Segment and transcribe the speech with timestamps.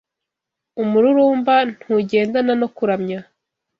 [0.81, 3.19] Umururumba Ntugendana no Kuramya